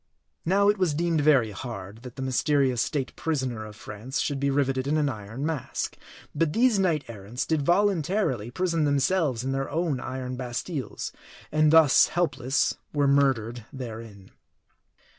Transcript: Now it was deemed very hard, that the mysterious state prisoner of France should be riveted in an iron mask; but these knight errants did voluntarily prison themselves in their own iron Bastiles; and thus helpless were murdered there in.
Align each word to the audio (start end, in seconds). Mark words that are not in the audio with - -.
Now 0.45 0.67
it 0.67 0.79
was 0.79 0.95
deemed 0.95 1.21
very 1.21 1.51
hard, 1.51 2.01
that 2.01 2.15
the 2.15 2.23
mysterious 2.23 2.81
state 2.81 3.15
prisoner 3.15 3.65
of 3.67 3.75
France 3.75 4.19
should 4.19 4.39
be 4.39 4.49
riveted 4.49 4.87
in 4.87 4.97
an 4.97 5.09
iron 5.09 5.45
mask; 5.45 5.95
but 6.33 6.53
these 6.53 6.79
knight 6.79 7.03
errants 7.07 7.45
did 7.45 7.61
voluntarily 7.61 8.49
prison 8.49 8.83
themselves 8.85 9.43
in 9.43 9.51
their 9.51 9.69
own 9.69 9.99
iron 9.99 10.35
Bastiles; 10.37 11.11
and 11.51 11.71
thus 11.71 12.07
helpless 12.07 12.73
were 12.91 13.07
murdered 13.07 13.65
there 13.71 13.99
in. 14.01 14.31